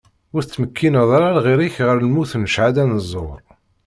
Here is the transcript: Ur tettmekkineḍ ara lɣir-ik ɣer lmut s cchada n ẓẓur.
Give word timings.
Ur 0.35 0.41
tettmekkineḍ 0.43 1.09
ara 1.17 1.35
lɣir-ik 1.37 1.75
ɣer 1.85 1.95
lmut 1.99 2.29
s 2.31 2.33
cchada 2.51 2.83
n 2.85 2.91
ẓẓur. 3.03 3.39